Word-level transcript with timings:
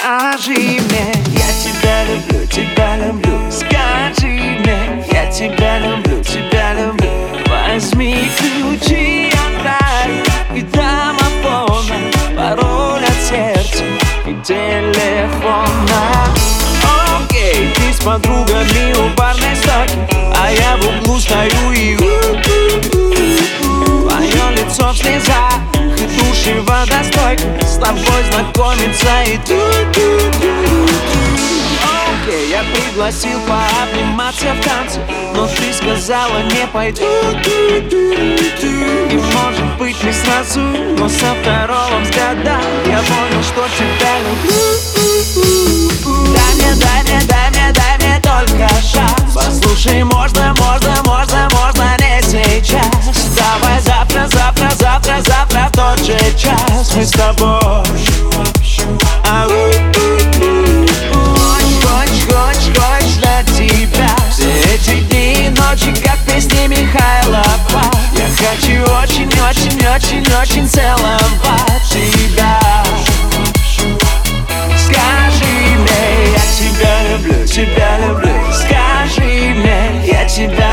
Скажи 0.00 0.52
мне, 0.52 1.12
я 1.28 1.52
тебя 1.62 2.04
люблю, 2.04 2.46
тебя 2.46 2.96
люблю. 2.96 3.38
Скажи 3.50 4.28
мне, 4.28 5.04
я 5.12 5.30
тебя 5.30 5.78
люблю, 5.78 6.24
тебя 6.24 6.72
люблю. 6.72 7.10
Возьми 7.46 8.16
ключи 8.38 9.30
от 9.30 9.62
рая 9.62 10.24
и 10.54 10.62
домофона 10.62 11.98
Пароль 12.34 13.04
от 13.04 13.28
сердца 13.28 13.84
и 14.26 14.34
телефона 14.42 16.28
Окей, 17.18 17.70
ты 17.74 17.92
с 17.92 18.00
подругами 18.02 18.94
у 18.96 19.14
барной 19.16 19.54
стойки 19.56 19.98
А 20.34 20.50
я 20.50 20.78
в 20.78 21.04
углу 21.04 21.20
стою 21.20 21.49
тобой 28.40 28.60
знакомиться 28.76 29.22
и 29.26 29.36
ту 29.38 29.58
ту 29.92 30.00
Окей, 32.22 32.50
я 32.50 32.62
пригласил 32.72 33.38
пообниматься 33.40 34.54
в 34.54 34.60
танце 34.64 35.00
Но 35.34 35.46
ты 35.46 35.72
сказала 35.72 36.42
не 36.44 36.66
пойду. 36.72 37.02
И 39.10 39.16
может 39.16 39.78
быть 39.78 40.02
не 40.02 40.12
сразу, 40.12 40.60
но 40.60 41.08
со 41.08 41.34
второго 41.40 42.00
взгляда 42.02 42.60
Я 42.86 43.00
понял, 43.02 43.42
что 43.42 43.66
тебя 43.76 44.18
люблю. 44.26 44.60
Дай 46.34 46.54
мне, 46.54 46.74
дай 46.76 47.02
мне, 47.02 47.20
дай 47.26 47.50
мне, 47.50 47.72
дай 47.72 47.98
мне 47.98 48.20
только 48.22 48.68
шанс. 48.82 49.34
Послушай, 49.34 50.04
можно, 50.04 50.54
можно, 50.58 51.02
можно, 51.04 51.48
можно 51.52 51.96
не 51.98 52.22
сейчас. 52.22 52.86
Давай 53.36 53.80
завтра, 53.80 54.28
завтра, 54.28 54.70
завтра, 54.78 55.20
завтра 55.22 55.70
тот 55.72 56.04
же 56.04 56.18
час. 56.36 56.92
Мы 56.94 57.04
с 57.04 57.10
тобой 57.10 57.89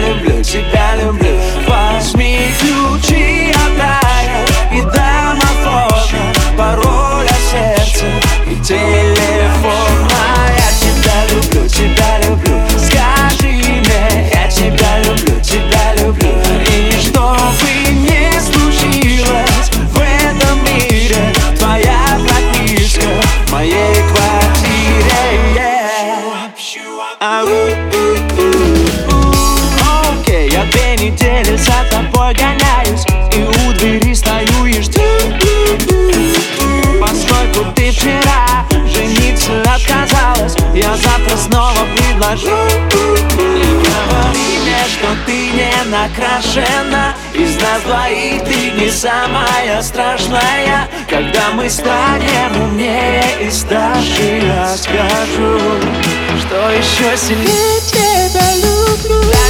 люблю, 0.00 0.42
тебя 0.42 0.96
люблю 0.96 1.31
ты 45.32 45.50
не 45.52 45.72
накрашена. 45.90 47.14
Из 47.34 47.56
нас 47.56 47.82
двоих 47.86 48.44
ты 48.44 48.70
не 48.72 48.90
самая 48.90 49.82
страшная. 49.82 50.88
Когда 51.08 51.52
мы 51.54 51.70
станем 51.70 52.62
умнее 52.62 53.24
и 53.40 53.50
старше 53.50 54.42
Я 54.42 54.76
скажу, 54.76 55.58
что 56.40 56.70
еще 56.70 57.16
сильнее. 57.16 57.80
Тебя 57.88 58.56
люблю 58.56 59.41